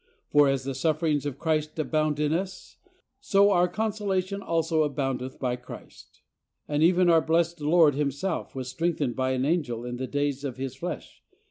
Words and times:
For 0.33 0.49
as 0.49 0.63
the 0.63 0.73
sufferings 0.73 1.27
of 1.27 1.37
Christ 1.37 1.77
abound 1.77 2.19
in 2.19 2.33
us, 2.33 2.77
so 3.19 3.51
our 3.51 3.67
consolation 3.67 4.41
also 4.41 4.81
aboundeth 4.81 5.37
by 5.37 5.55
Christ." 5.57 6.21
And 6.67 6.81
even 6.81 7.07
our 7.07 7.21
blessed 7.21 7.61
Lord 7.61 7.93
Himself 7.93 8.55
was 8.55 8.67
strength 8.67 8.97
ened 8.97 9.13
by 9.15 9.33
an 9.33 9.45
angel 9.45 9.85
in 9.85 9.97
the 9.97 10.07
days 10.07 10.43
of 10.43 10.57
His 10.57 10.75
flesh. 10.75 11.21